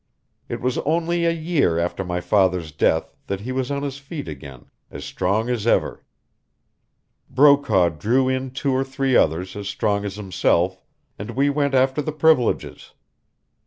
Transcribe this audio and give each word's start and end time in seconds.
It 0.49 0.61
was 0.61 0.79
only 0.79 1.25
a 1.25 1.31
year 1.31 1.77
after 1.77 2.03
my 2.03 2.21
father's 2.21 2.71
death 2.71 3.13
that 3.27 3.41
he 3.41 3.51
was 3.51 3.69
on 3.69 3.83
his 3.83 3.99
feet 3.99 4.27
again, 4.27 4.65
as 4.89 5.05
strong 5.05 5.47
as 5.47 5.67
ever. 5.67 6.03
Brokaw 7.29 7.89
drew 7.89 8.27
in 8.27 8.49
two 8.49 8.71
or 8.71 8.83
three 8.83 9.15
others 9.15 9.55
as 9.55 9.67
strong 9.69 10.03
as 10.03 10.15
himself, 10.15 10.81
and 11.19 11.29
we 11.35 11.51
went 11.51 11.75
after 11.75 12.01
the 12.01 12.11
privileges. 12.11 12.93